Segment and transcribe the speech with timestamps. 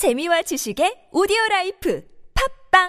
[0.00, 2.88] 재미와 지식의 오디오 라이프 팟빵!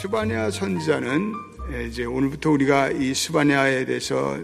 [0.00, 1.32] 스바냐 선지자는
[1.86, 4.40] 이제 오늘부터 우리가 이 스바냐에 대해서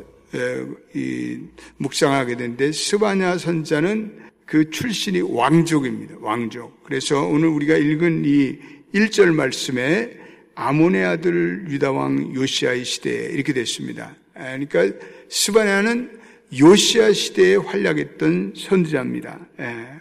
[0.95, 1.41] 이
[1.79, 6.17] 묵상하게 되는데 스바냐 선지자는 그 출신이 왕족입니다.
[6.21, 6.83] 왕족.
[6.83, 8.57] 그래서 오늘 우리가 읽은 이
[8.95, 10.17] 1절 말씀에
[10.55, 14.17] 아몬의 아들 유다왕 요시아의 시대에 이렇게 됐습니다.
[14.33, 14.89] 그러니까
[15.29, 16.19] 스바냐는
[16.59, 19.39] 요시아 시대에 활약했던 선지자입니다.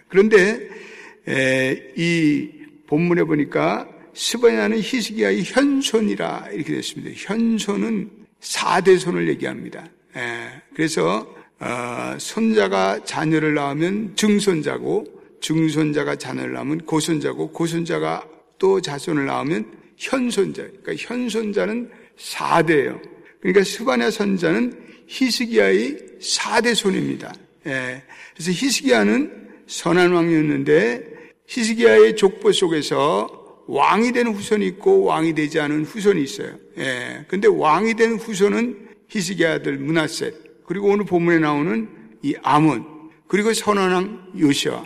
[0.08, 0.70] 그런데
[1.98, 2.50] 이
[2.88, 7.12] 본문에 보니까 스바냐는 히스기야의 현손이라 이렇게 됐습니다.
[7.14, 9.90] 현손은 4대 손을 얘기합니다.
[10.74, 11.37] 그래서 어,
[12.20, 15.06] 손자가 자녀를 낳으면 증손자고
[15.42, 18.28] 증손자가 자녀를 낳으면 고손자고 고손자가
[18.60, 20.64] 또 자손을 낳으면 현손자.
[20.64, 23.02] 그러니까 현손자는 4대예요.
[23.40, 27.34] 그러니까 스바냐 선자는 히스기야의 4대 손입니다.
[27.68, 28.02] 예.
[28.34, 31.04] 그래서 히스기야는 선한 왕이었는데
[31.48, 36.58] 히스기야의 족보 속에서 왕이 된 후손이 있고 왕이 되지 않은 후손이 있어요.
[36.78, 37.26] 예.
[37.28, 40.34] 근데 왕이 된 후손은 히스기야 아들 문하셋,
[40.68, 41.90] 그리고 오늘 본문에 나오는
[42.22, 42.86] 이 아몬,
[43.28, 44.86] 그리고 선언왕 요시아,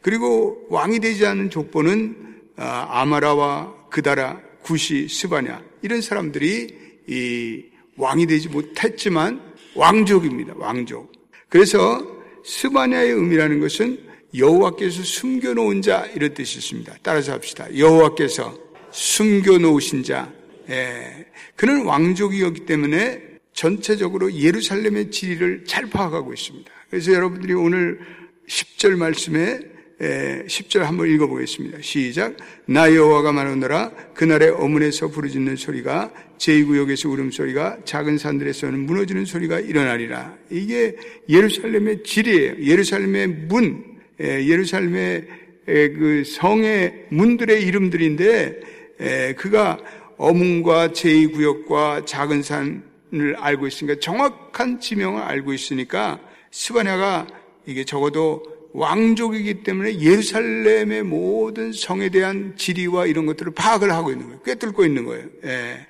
[0.00, 6.66] 그리고 왕이 되지 않은 족보는 아, 아마라와 그다라, 구시, 스바냐 이런 사람들이
[7.06, 7.64] 이
[7.96, 10.54] 왕이 되지 못했지만 왕족입니다.
[10.56, 11.12] 왕족.
[11.48, 12.04] 그래서
[12.44, 16.96] 스바냐의 의미라는 것은 여호와께서 숨겨놓은 자 이런 뜻이 있습니다.
[17.02, 17.66] 따라서 합시다.
[17.76, 18.56] 여호와께서
[18.90, 20.32] 숨겨놓으신 자.
[20.70, 21.26] 예.
[21.56, 23.27] 그는 왕족이었기 때문에
[23.58, 26.70] 전체적으로 예루살렘의 지리를 잘 파악하고 있습니다.
[26.90, 27.98] 그래서 여러분들이 오늘
[28.46, 29.58] 10절 말씀에
[29.98, 31.78] 10절 한번 읽어보겠습니다.
[31.80, 32.36] 시작.
[32.66, 40.36] 나 여호와가 말하노라 그날의 어문에서 부르짖는 소리가 제2구역에서 울음소리가 작은 산들에서는 무너지는 소리가 일어나리라.
[40.50, 40.94] 이게
[41.28, 42.62] 예루살렘의 지리예요.
[42.62, 43.84] 예루살렘의 문,
[44.20, 45.26] 예루살렘의
[45.66, 49.78] 그 성의 문들의 이름들인데 그가
[50.16, 56.20] 어문과 제2구역과 작은 산 을 알고 있으니까 정확한 지명을 알고 있으니까
[56.50, 57.26] 스바냐가
[57.64, 58.42] 이게 적어도
[58.72, 64.42] 왕족이기 때문에 예루살렘의 모든 성에 대한 지리와 이런 것들을 파악을 하고 있는 거예요.
[64.42, 65.24] 꿰뚫고 있는 거예요.
[65.44, 65.86] 예.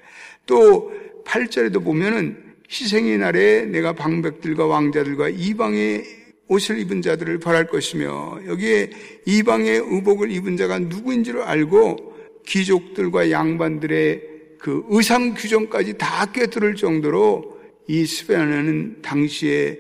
[0.47, 0.93] 또
[1.25, 6.05] 8절에도 보면은 희생의 날에 내가 방백들과 왕자들과 이방의
[6.47, 8.91] 옷을 입은 자들을 벌할 것이며 여기에
[9.27, 12.15] 이방의 의복을 입은 자가 누구인지를 알고
[12.47, 14.28] 귀족들과 양반들의
[14.59, 19.79] 그 의상 규정까지 다 꿰뚫을 정도로 이 스베나는 당시에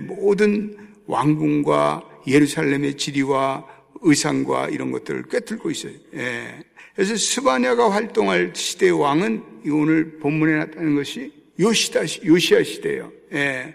[0.00, 3.66] 모든 왕궁과 예루살렘의 지리와
[4.02, 5.92] 의상과 이런 것들을 꿰뚫고 있어요.
[6.14, 6.62] 예.
[6.94, 13.12] 그래서 스바냐가 활동할 시대의 왕은 오늘 본문에 나타나는 것이 요시다, 요시아 시대예요.
[13.32, 13.74] 예.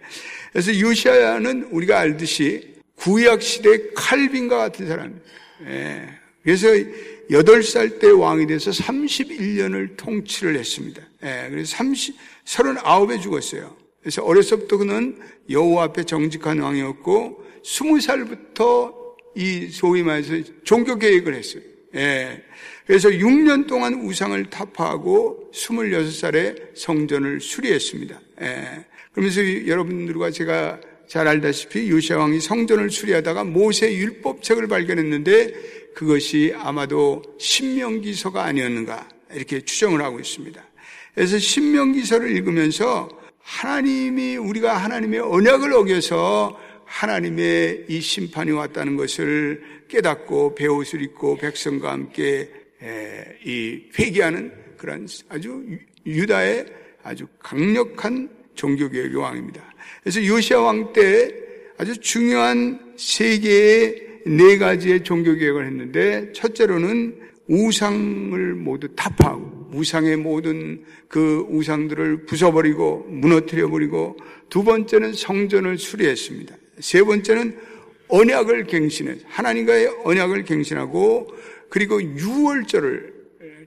[0.51, 5.25] 그래서 요시아는 우리가 알듯이 구약 시대 칼빈과 같은 사람입니다.
[5.67, 6.09] 예.
[6.43, 6.67] 그래서
[7.29, 11.01] 8살 때 왕이 돼서 31년을 통치를 했습니다.
[11.23, 12.15] 예, 그래서 30,
[12.45, 13.75] 39에 죽었어요.
[14.01, 18.95] 그래서 어렸을 때 그는 여호와 앞에 정직한 왕이었고 20살부터
[19.35, 20.33] 이 소위 말해서
[20.63, 21.61] 종교 계획을 했어요.
[21.95, 22.43] 예.
[22.85, 28.21] 그래서 6년 동안 우상을 타파하고 26살에 성전을 수리했습니다.
[28.41, 28.85] 예.
[29.11, 35.53] 그러면서 여러분들과 제가 잘 알다시피 요시아 왕이 성전을 수리하다가 모세 율법책을 발견했는데
[35.93, 40.61] 그것이 아마도 신명기서가 아니었는가 이렇게 추정을 하고 있습니다.
[41.15, 43.09] 그래서 신명기서를 읽으면서
[43.39, 52.51] 하나님이 우리가 하나님의 언약을 어겨서 하나님의 이 심판이 왔다는 것을 깨닫고 배옷을 입고 백성과 함께
[53.45, 55.63] 이 회개하는 그런 아주
[56.05, 56.65] 유다의
[57.03, 59.63] 아주 강력한 종교개혁의 왕입니다.
[60.03, 61.33] 그래서 요시아 왕 때
[61.77, 67.15] 아주 중요한 세 개의 네 가지의 종교 개혁을 했는데 첫째로는
[67.47, 74.17] 우상을 모두 타파하고 우상의 모든 그 우상들을 부숴버리고 무너뜨려버리고
[74.49, 76.55] 두 번째는 성전을 수리했습니다.
[76.79, 77.57] 세 번째는
[78.09, 81.27] 언약을 갱신해 하나님과의 언약을 갱신하고
[81.69, 83.16] 그리고 유월절을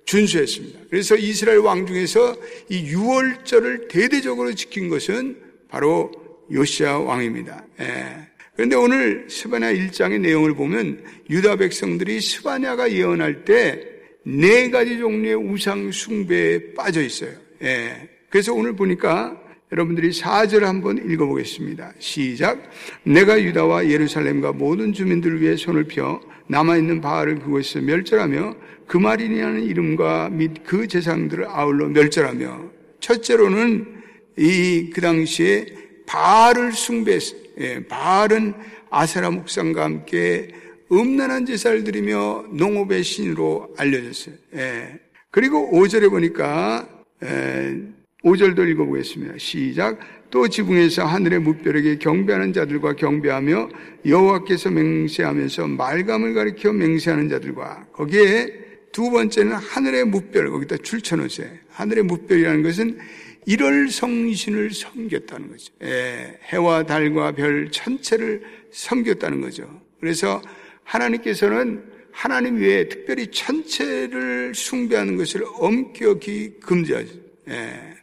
[0.04, 0.80] 준수했습니다.
[0.90, 2.36] 그래서 이스라엘 왕 중에서
[2.68, 5.36] 이 유월절을 대대적으로 지킨 것은
[5.68, 6.10] 바로
[6.52, 7.64] 요시아 왕입니다.
[7.80, 8.28] 예.
[8.56, 13.90] 그런데 오늘 스바냐 1장의 내용을 보면 유다 백성들이 스바냐가 예언할 때
[14.22, 17.32] 네 가지 종류의 우상 숭배에 빠져 있어요.
[17.62, 18.08] 예.
[18.28, 19.39] 그래서 오늘 보니까
[19.72, 21.94] 여러분들이 4절 한번 읽어보겠습니다.
[21.98, 22.70] 시작.
[23.04, 28.56] 내가 유다와 예루살렘과 모든 주민들을 위해 손을 펴 남아있는 바알을 그곳에서 멸절하며
[28.86, 34.00] 그말이라는 이름과 및 그 재상들을 아울러 멸절하며 첫째로는
[34.36, 35.66] 이 그 당시에
[36.06, 37.40] 바알을 숭배했어요.
[37.58, 38.54] 예, 바알은
[38.90, 40.48] 아세라 묵상과 함께
[40.90, 44.34] 음란한 제사를 드리며 농업의 신으로 알려졌어요.
[44.54, 44.98] 예.
[45.30, 46.88] 그리고 5절에 보니까
[47.22, 47.76] 예,
[48.22, 49.34] 5절도 읽어보겠습니다.
[49.38, 49.98] 시작.
[50.30, 53.68] 또 지붕에서 하늘의 무별에게 경배하는 자들과 경배하며
[54.06, 61.48] 여호와께서 맹세하면서 말감을 가리켜 맹세하는 자들과 거기에 두 번째는 하늘의 무별 거기다 줄쳐놓으세요.
[61.70, 62.98] 하늘의 무별이라는 것은
[63.46, 65.72] 일월 성신을 섬겼다는 거죠.
[65.82, 69.80] 예, 해와 달과 별 전체를 섬겼다는 거죠.
[69.98, 70.42] 그래서
[70.84, 71.82] 하나님께서는
[72.12, 77.14] 하나님 외에 특별히 천체를 숭배하는 것을 엄격히 금지하죠.
[77.48, 77.99] 예.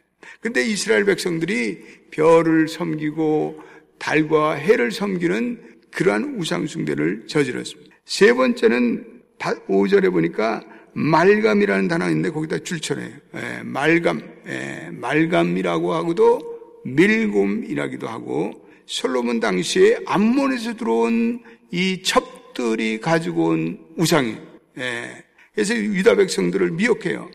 [0.48, 1.80] 근데 이스라엘 백성들이
[2.12, 3.62] 별을 섬기고
[4.00, 5.60] 달과 해를 섬기는
[5.92, 7.94] 그러한 우상숭배를 저질렀습니다.
[8.06, 10.64] 세 번째는 5절에 보니까
[10.94, 13.10] 말감이라는 단어가 있는데 거기다 줄쳐내요.
[13.36, 18.54] 예, 말감, 예, 말감이라고 하고도 밀곰이라기도 하고
[18.86, 24.38] 솔로몬 당시에 암몬에서 들어온 이 첩들이 가지고 온 우상이에요.
[24.78, 27.30] 예, 그래서 유다 백성들을 미혹해요.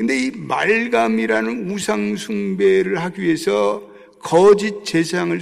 [0.00, 3.86] 예, 근데 이 말감이라는 우상 숭배를 하기 위해서
[4.18, 5.38] 거짓 재상을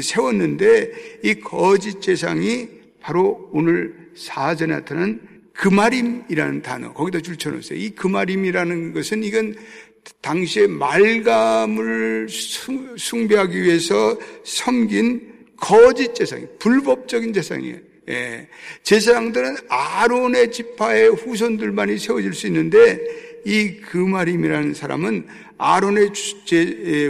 [0.00, 2.68] 세웠는데 이 거짓 재상이
[3.00, 5.20] 바로 오늘 사전에 나타난
[5.54, 7.78] 그말임이라는 단어 거기다 줄쳐놓으세요.
[7.78, 9.54] 이 그말임이라는 것은 이건
[10.20, 12.28] 당시에 말감을
[12.96, 17.76] 숭배하기 위해서 섬긴 거짓 재상이 불법적인 재상이에요.
[18.10, 18.48] 예.
[18.82, 22.98] 제사장들은 아론의 지파의 후손들만이 세워질 수 있는데
[23.44, 25.26] 이 그말임이라는 사람은
[25.58, 26.12] 아론의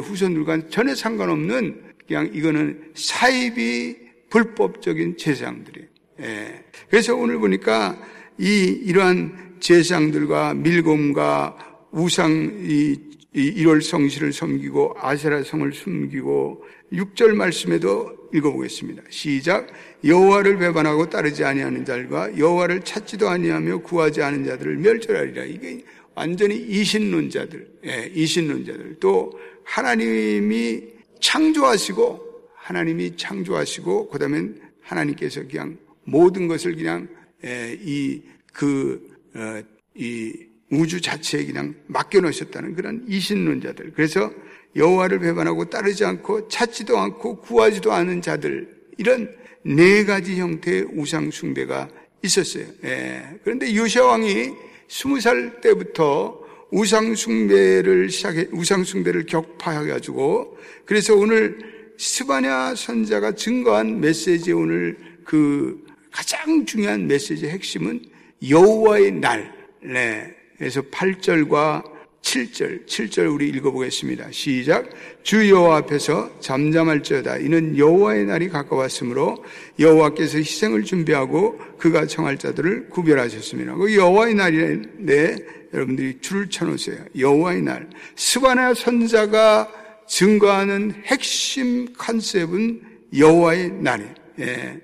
[0.02, 3.96] 후손들과 전혀 상관없는 그냥 이거는 사입이
[4.30, 5.88] 불법적인 제사장들이에요.
[6.20, 6.64] 예.
[6.88, 8.00] 그래서 오늘 보니까
[8.38, 12.30] 이 이러한 제사장들과 밀곰과 우상
[12.62, 12.96] 이,
[13.34, 19.02] 이 1월 성실을 섬기고 아세라 성을 숨기고 6절 말씀에도 읽어보겠습니다.
[19.10, 19.68] 시작.
[20.04, 25.44] 여호와를 배반하고 따르지 아니하는 자들과 여호와를 찾지도 아니하며 구하지 않은 자들을 멸절하리라.
[25.44, 25.84] 이게
[26.14, 28.96] 완전히 이신론자들, 예, 이신론자들.
[29.00, 29.32] 또
[29.64, 30.82] 하나님이
[31.20, 34.50] 창조하시고 하나님이 창조하시고 그다음에
[34.82, 37.08] 하나님께서 그냥 모든 것을 그냥
[37.44, 39.62] 예, 이그 어,
[39.94, 40.32] 이
[40.72, 43.92] 우주 자체에 그냥 맡겨 놓으셨다는 그런 이신론자들.
[43.94, 44.32] 그래서
[44.76, 48.68] 여호와를 배반하고 따르지 않고 찾지도 않고 구하지도 않은 자들
[48.98, 51.88] 이런 네 가지 형태의 우상 숭배가
[52.22, 52.64] 있었어요.
[52.84, 53.22] 예.
[53.42, 54.50] 그런데 요시아 왕이
[54.88, 56.40] 스무 살 때부터
[56.70, 61.58] 우상 숭배를 시작해, 우상 숭배를 격파해 가지고, 그래서 오늘
[61.98, 68.02] 스바냐 선자가 증거한 메시지 오늘 그 가장 중요한 메시지의 핵심은
[68.48, 69.52] 여호와의 날.
[69.82, 70.34] 네.
[70.58, 71.84] 그래서 8절과
[72.30, 74.28] 7절, 7절 우리 읽어보겠습니다.
[74.30, 74.88] 시작.
[75.24, 77.38] 주 여호와 앞에서 잠잠할지어다.
[77.38, 79.44] 이는 여호와의 날이 가까웠으므로
[79.80, 83.74] 여호와께서 희생을 준비하고 그가 청할 자들을 구별하셨습니다.
[83.74, 85.36] 그 여호와의 날인데
[85.74, 86.98] 여러분들이 줄을 쳐놓으세요.
[87.18, 87.90] 여호와의 날.
[88.14, 89.68] 스바나 선자가
[90.06, 92.80] 증거하는 핵심 컨셉은
[93.16, 94.14] 여호와의 날이에요.
[94.40, 94.80] 예.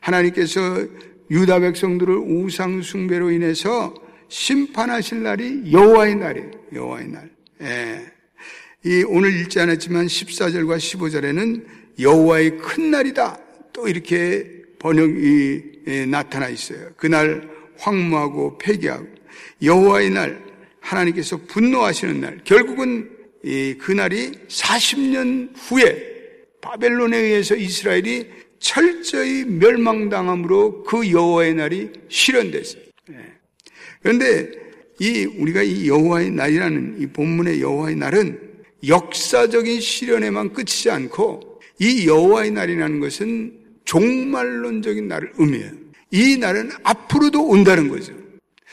[0.00, 0.84] 하나님께서
[1.30, 3.94] 유다 백성들을 우상 숭배로 인해서
[4.28, 6.50] 심판하실 날이 여호와의 날이에요.
[6.74, 7.30] 여호와의 날.
[7.62, 8.12] 예.
[8.84, 11.66] 이 오늘 읽지 않았지만 14절과 15절에는
[11.98, 13.38] 여호와의 큰 날이다.
[13.72, 16.90] 또 이렇게 번역이 예, 나타나 있어요.
[16.96, 17.48] 그날
[17.78, 19.06] 황무하고 폐기하고
[19.62, 20.44] 여호와의 날
[20.80, 23.10] 하나님께서 분노하시는 날 결국은
[23.78, 26.16] 그 날이 40년 후에
[26.60, 32.82] 바벨론에 의해서 이스라엘이 철저히 멸망당함으로 그 여호와의 날이 실현됐어요.
[34.02, 34.50] 그런데
[34.98, 38.40] 이 우리가 이 여호와의 날이라는 이 본문의 여호와의 날은
[38.86, 45.72] 역사적인 시련에만 끝이지 않고 이 여호와의 날이라는 것은 종말론적인 날을 의미해요.
[46.10, 48.12] 이 날은 앞으로도 온다는 거죠.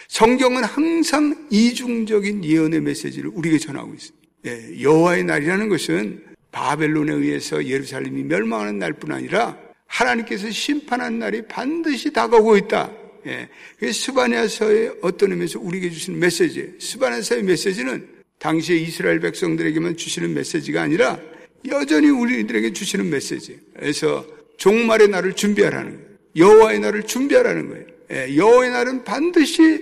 [0.08, 4.18] 성경은 항상 이중적인 예언의 메시지를 우리에게 전하고 있어요.
[4.46, 9.58] 예, 여호와의 날이라는 것은 바벨론에 의해서 예루살렘이 멸망하는 날뿐 아니라
[9.88, 12.92] 하나님께서 심판한 날이 반드시 다가오고 있다.
[13.28, 13.92] 예.
[13.92, 18.08] 스바냐서의 어떤 의미에서 우리에게 주시는 메시지, 스바냐서의 메시지는
[18.40, 21.20] 당시의 이스라엘 백성들에게만 주시는 메시지가 아니라
[21.68, 23.60] 여전히 우리들에게 주시는 메시지.
[23.76, 24.26] 그래서
[24.58, 26.06] 종말의 날을 준비하라는 거예요.
[26.36, 27.86] 여호와의 날을 준비하라는 거예요.
[28.12, 28.36] 예.
[28.36, 29.82] 여호와의 날은 반드시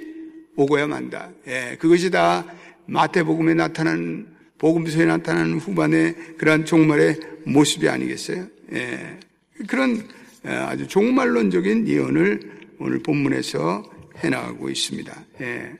[0.56, 1.32] 오고야 만다.
[1.48, 1.78] 예.
[1.80, 2.46] 그것이 다
[2.86, 4.28] 마태복음에 나타난
[4.60, 8.48] 복음서에 나타나는 후반의 그러한 종말의 모습이 아니겠어요?
[8.74, 9.20] 예.
[9.68, 10.08] 그런
[10.44, 12.53] 아주 종말론적인 예언을
[12.84, 13.84] 오늘 본문에서
[14.18, 15.26] 해나가고 있습니다.
[15.42, 15.72] 예.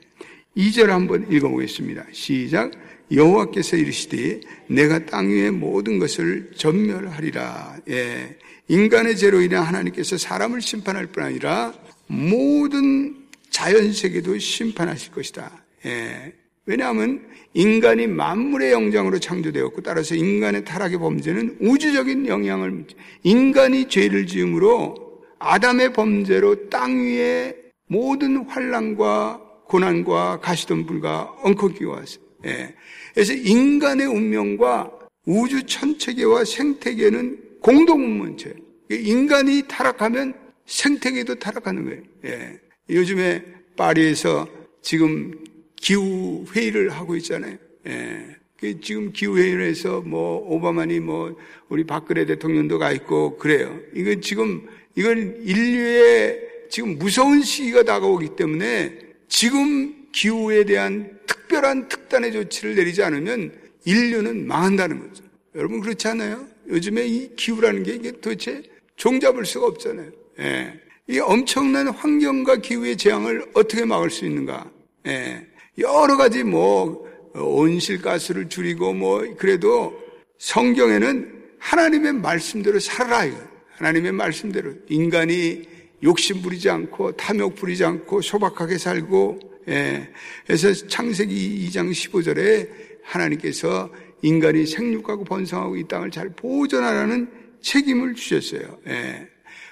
[0.56, 2.06] 2절 한번 읽어보겠습니다.
[2.12, 2.72] 시작.
[3.12, 7.76] 여호와께서 이르시되 내가 땅 위의 모든 것을 전멸하리라.
[7.90, 8.36] 예.
[8.68, 11.74] 인간의 죄로 인해 하나님께서 사람을 심판할 뿐 아니라
[12.06, 13.14] 모든
[13.50, 15.62] 자연 세계도 심판하실 것이다.
[15.84, 16.32] 예.
[16.64, 22.86] 왜냐하면 인간이 만물의 영장으로 창조되었고 따라서 인간의 타락의 범죄는 우주적인 영향을
[23.22, 27.54] 인간이 죄를 지음으로 아담의 범죄로 땅 위에
[27.88, 31.36] 모든 환란과 고난과 가시덤불과
[31.84, 32.24] 왔어요.
[32.46, 32.74] 예.
[33.14, 34.90] 그래서 인간의 운명과
[35.26, 38.54] 우주 천체계와 생태계는 공동 운문체.
[38.90, 40.34] 인간이 타락하면
[40.66, 42.02] 생태계도 타락하는 거예요.
[42.26, 42.60] 예.
[42.90, 43.42] 요즘에
[43.76, 44.46] 파리에서
[44.82, 45.32] 지금
[45.76, 47.56] 기후 회의를 하고 있잖아요.
[47.86, 48.36] 예.
[48.58, 51.36] 그 지금 기후 회의를 해서 뭐 오바마니 뭐
[51.68, 53.78] 우리 박근혜 대통령도 가 있고 그래요.
[53.94, 58.98] 이건 지금 이건 인류의 지금 무서운 시기가 다가오기 때문에
[59.28, 63.52] 지금 기후에 대한 특별한 특단의 조치를 내리지 않으면
[63.84, 65.24] 인류는 망한다는 거죠.
[65.54, 66.46] 여러분 그렇지 않아요?
[66.68, 68.62] 요즘에 이 기후라는 게 이게 도대체
[68.96, 70.10] 종잡을 수가 없잖아요.
[70.40, 70.80] 예.
[71.08, 74.70] 이 엄청난 환경과 기후의 재앙을 어떻게 막을 수 있는가?
[75.06, 75.46] 예.
[75.78, 80.00] 여러 가지 뭐 온실가스를 줄이고 뭐 그래도
[80.38, 83.53] 성경에는 하나님의 말씀대로 살아라 이거.
[83.76, 85.64] 하나님의 말씀대로 인간이
[86.02, 90.08] 욕심 부리지 않고 탐욕 부리지 않고 소박하게 살고 예.
[90.46, 92.68] 그래서 창세기 2장 15절에
[93.02, 93.90] 하나님께서
[94.22, 98.78] 인간이 생육하고 번성하고 이 땅을 잘 보존하라는 책임을 주셨어요.
[98.88, 99.28] 예.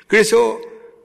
[0.06, 0.60] 그래서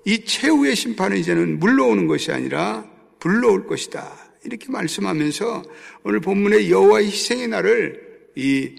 [0.05, 2.89] 이 최후의 심판은 이제는 물러오는 것이 아니라
[3.19, 4.15] 불러올 것이다.
[4.45, 5.63] 이렇게 말씀하면서
[6.03, 8.75] 오늘 본문의 여호와의 희생의 날을 이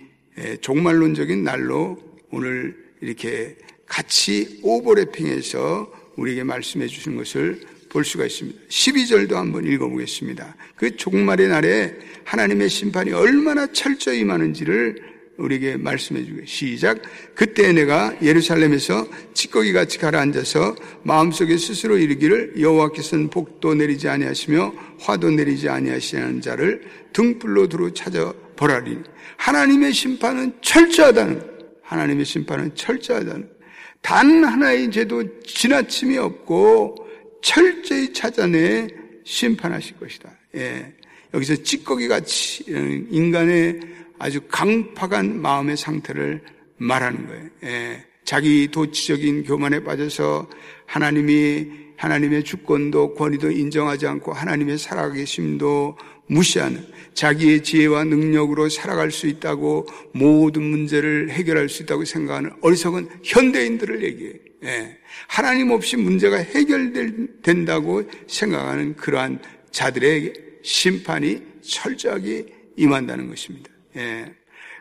[0.61, 1.99] 종말론적인 날로
[2.31, 3.57] 오늘 이렇게
[3.89, 8.59] 같이 오버래핑해서 우리에게 말씀해 주신 것을 볼 수가 있습니다.
[8.69, 10.57] 12절도 한번 읽어보겠습니다.
[10.77, 17.01] 그 종말의 날에 하나님의 심판이 얼마나 철저히 임하는지를 우리에게 말씀해 주게 시작
[17.35, 25.69] 그때 내가 예루살렘에서 찌꺼기 같이 가라앉아서 마음속에 스스로 이르기를 여호와께서는 복도 내리지 아니하시며 화도 내리지
[25.69, 28.99] 아니하시는 자를 등불로 두루 찾아 보라리
[29.37, 31.43] 하나님의 심판은 철저하다는
[31.83, 33.58] 하나님의 심판은 철저하다는
[34.03, 36.97] 단 하나의 죄도 지나침이 없고
[37.43, 38.89] 철저히 찾아내
[39.25, 40.31] 심판하실 것이다.
[40.57, 40.93] 예.
[41.35, 42.65] 여기서 찌꺼기 같이
[43.11, 43.81] 인간의
[44.19, 46.43] 아주 강팍한 마음의 상태를
[46.79, 47.49] 말하는 거예요.
[47.65, 48.05] 예.
[48.25, 50.49] 자기 도치적인 교만에 빠져서
[50.87, 55.97] 하나님이 하나님의 주권도 권위도 인정하지 않고 하나님의 살아계심도
[56.29, 64.05] 무시하는 자기의 지혜와 능력으로 살아갈 수 있다고 모든 문제를 해결할 수 있다고 생각하는 어리석은 현대인들을
[64.05, 64.35] 얘기해요.
[64.65, 64.99] 예.
[65.27, 69.41] 하나님 없이 문제가 해결된다고 생각하는 그러한
[69.73, 70.33] 자들의
[70.63, 73.71] 심판이 철저하게 임한다는 것입니다.
[73.97, 74.33] 예.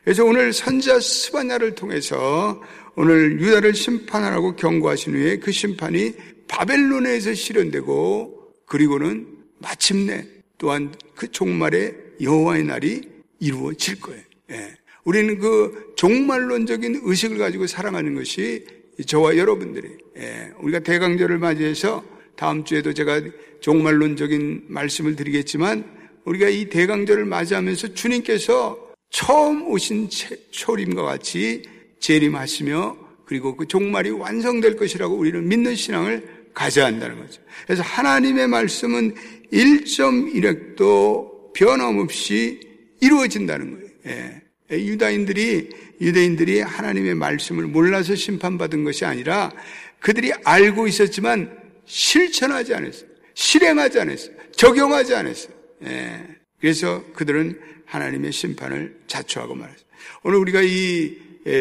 [0.04, 2.62] 그래서 오늘 선자 스바냐를 통해서
[2.96, 6.14] 오늘 유다를 심판하라고 경고하신 후에 그 심판이
[6.48, 9.28] 바벨론에서 실현되고 그리고는
[9.60, 10.26] 마침내
[10.58, 13.02] 또한 그 종말의 여호와의 날이
[13.40, 14.22] 이루어질 거예요.
[14.52, 14.76] 예.
[15.04, 18.66] 우리는 그 종말론적인 의식을 가지고 살아가는 것이
[19.06, 20.52] 저와 여러분들이 예.
[20.60, 22.04] 우리가 대강절을 맞이해서
[22.36, 23.22] 다음 주에도 제가
[23.62, 25.86] 종말론적인 말씀을 드리겠지만
[26.26, 30.10] 우리가 이 대강절을 맞이하면서 주님께서 처음 오신
[30.52, 31.64] 초림과 같이
[32.00, 37.40] 재림하시며 그리고 그 종말이 완성될 것이라고 우리는 믿는 신앙을 가져야 한다는 거죠.
[37.66, 39.14] 그래서 하나님의 말씀은
[39.54, 42.60] 1.1획도 변함없이
[43.00, 43.88] 이루어진다는 거예요.
[44.08, 44.42] 예.
[44.72, 45.70] 유다인들이
[46.02, 49.52] 유대인들이 하나님의 말씀을 몰라서 심판받은 것이 아니라
[50.00, 53.08] 그들이 알고 있었지만 실천하지 않았어요.
[53.36, 54.34] 실행하지 않았어요.
[54.56, 55.54] 적용하지 않았어요.
[55.86, 56.26] 예.
[56.60, 59.86] 그래서 그들은 하나님의 심판을 자초하고 말했어요.
[60.24, 61.18] 오늘 우리가 이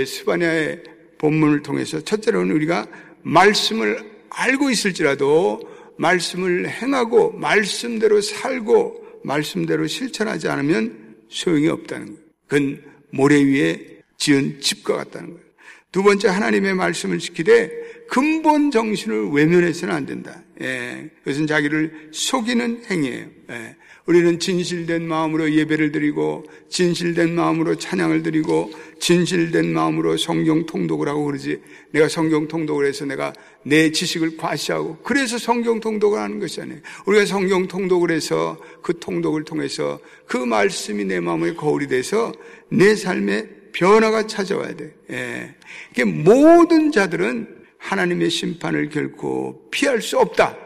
[0.06, 0.82] 스바냐의
[1.18, 2.86] 본문을 통해서 첫째로는 우리가
[3.22, 5.61] 말씀을 알고 있을지라도
[5.99, 12.21] 말씀을 행하고 말씀대로 살고 말씀대로 실천하지 않으면 소용이 없다는 거예요.
[12.47, 15.47] 그건 모래 위에 지은 집과 같다는 거예요.
[15.90, 17.71] 두 번째 하나님의 말씀을 지키되
[18.09, 20.42] 근본 정신을 외면해서는 안 된다.
[20.61, 23.26] 예, 그것은 자기를 속이는 행위예요.
[23.50, 28.70] 예, 우리는 진실된 마음으로 예배를 드리고 진실된 마음으로 찬양을 드리고
[29.00, 31.60] 진실된 마음으로 성경 통독을 하고 그러지
[31.90, 33.32] 내가 성경 통독을 해서 내가
[33.64, 36.80] 내 지식을 과시하고 그래서 성경 통독을 하는 것이 아니에요.
[37.06, 42.32] 우리가 성경 통독을 해서 그 통독을 통해서 그 말씀이 내 마음에 거울이 돼서
[42.70, 44.94] 내 삶에 변화가 찾아와야 돼.
[45.10, 45.54] 예.
[45.90, 50.56] 이게 모든 자들은 하나님의 심판을 결코 피할 수 없다.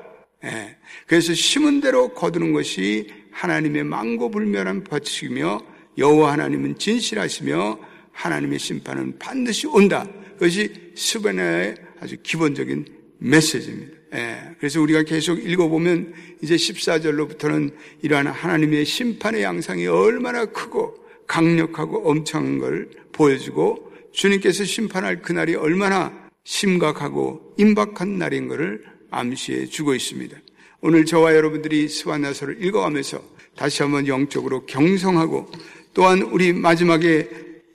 [0.44, 0.76] 예.
[1.06, 5.60] 그래서 심은 대로 거두는 것이 하나님의 망고불멸한 법칙이며
[5.98, 7.78] 여호와 하나님은 진실하시며
[8.12, 10.06] 하나님의 심판은 반드시 온다.
[10.34, 12.86] 그것이 스베나의 아주 기본적인
[13.18, 14.00] 메시지입니다.
[14.14, 17.72] 예, 그래서 우리가 계속 읽어보면 이제 14절로부터는
[18.02, 20.96] 이러한 하나님의 심판의 양상이 얼마나 크고
[21.26, 30.36] 강력하고 엄청난 걸 보여주고 주님께서 심판할 그날이 얼마나 심각하고 임박한 날인 것을 암시해 주고 있습니다.
[30.82, 33.22] 오늘 저와 여러분들이 스와나서를 읽어가면서
[33.54, 35.50] 다시 한번 영적으로 경성하고
[35.92, 37.28] 또한 우리 마지막에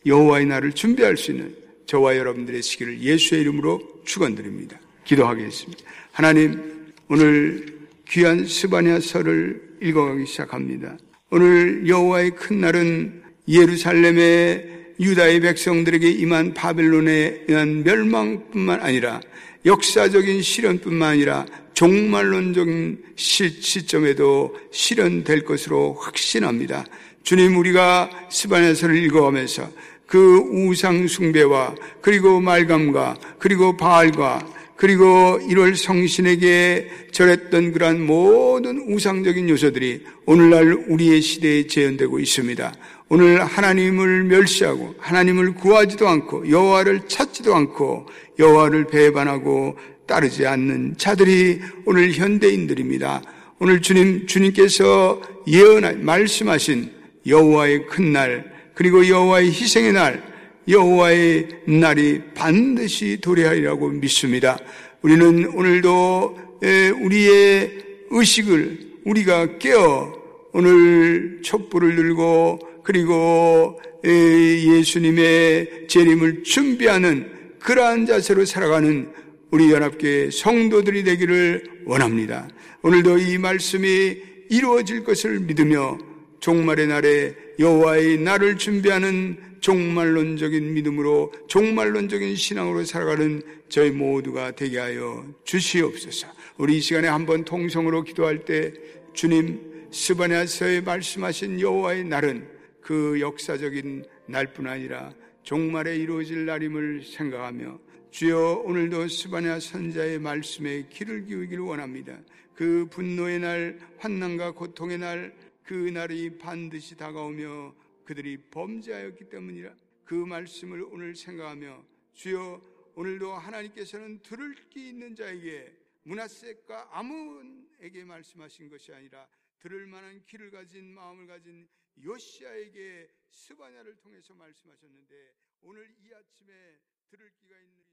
[0.05, 4.79] 여호와의 날을 준비할 수 있는 저와 여러분들의 시기를 예수의 이름으로 축원드립니다.
[5.03, 5.83] 기도하겠습니다.
[6.11, 7.77] 하나님 오늘
[8.09, 10.97] 귀한 스바냐서를 읽어가기 시작합니다.
[11.29, 19.21] 오늘 여호와의 큰 날은 예루살렘의 유다의 백성들에게 임한 바벨론에 의한 멸망뿐만 아니라
[19.65, 21.45] 역사적인 실현뿐만 아니라
[21.75, 26.85] 종말론적인 시점에도 실현될 것으로 확신합니다.
[27.23, 29.69] 주님 우리가 스바냐서를 읽어가면서
[30.07, 40.03] 그 우상 숭배와 그리고 말감과 그리고 바알과 그리고 1월 성신에게 절했던 그러한 모든 우상적인 요소들이
[40.25, 42.73] 오늘날 우리의 시대에 재현되고 있습니다.
[43.07, 52.11] 오늘 하나님을 멸시하고 하나님을 구하지도 않고 여호와를 찾지도 않고 여호와를 배반하고 따르지 않는 자들이 오늘
[52.11, 53.21] 현대인들입니다.
[53.59, 56.91] 오늘 주님 주님께서 예언 말씀하신
[57.25, 60.21] 여호와의 큰 날 그리고 여호와의 희생의 날
[60.67, 64.57] 여호와의 날이 반드시 도래하리라고 믿습니다.
[65.01, 66.59] 우리는 오늘도
[67.01, 67.71] 우리의
[68.09, 70.13] 의식을 우리가 깨어
[70.53, 79.09] 오늘 촛불을 들고 그리고 예수님의 재림을 준비하는 그러한 자세로 살아가는
[79.55, 82.45] 우리 연합교회 성도들이 되기를 원합니다.
[82.81, 84.17] 오늘도 이 말씀이
[84.49, 85.97] 이루어질 것을 믿으며
[86.41, 96.27] 종말의 날에 여호와의 날을 준비하는 종말론적인 믿음으로 종말론적인 신앙으로 살아가는 저희 모두가 되게 하여 주시옵소서.
[96.57, 98.73] 우리 이 시간에 한번 통성으로 기도할 때
[99.13, 102.45] 주님 스바냐서에 말씀하신 여호와의 날은
[102.81, 105.13] 그 역사적인 날뿐 아니라
[105.45, 107.79] 종말에 이루어질 날임을 생각하며
[108.09, 112.19] 주여 오늘도 스바냐 선자의 말씀에 귀를 기울기를 원합니다.
[112.55, 120.83] 그 분노의 날, 환난과 고통의 날, 그 날이 반드시 다가오며 그들이 범죄하였기 때문이라 그 말씀을
[120.89, 122.59] 오늘 생각하며 주여
[122.95, 125.71] 오늘도 하나님께서는 들을 기 있는 자에게
[126.03, 129.27] 문하셋과 아문에게 말씀하신 것이 아니라
[129.59, 131.67] 들을 만한 귀를 가진 마음을 가진
[132.03, 137.84] 요시아에게 스바냐를 통해서 말씀하셨는데 오늘 이 아침에 들을 기가 있는